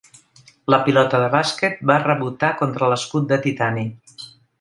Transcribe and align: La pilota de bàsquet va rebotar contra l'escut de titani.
La 0.73 0.77
pilota 0.85 1.19
de 1.23 1.27
bàsquet 1.35 1.83
va 1.91 1.97
rebotar 2.05 2.49
contra 2.63 2.89
l'escut 2.95 3.29
de 3.33 3.39
titani. 3.45 3.85